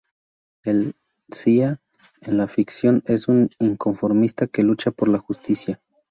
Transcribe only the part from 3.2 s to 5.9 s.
un inconformista que lucha por la justicia.